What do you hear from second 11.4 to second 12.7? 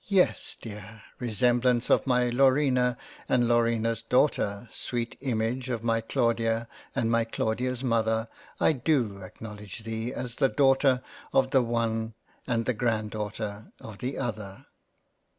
the one and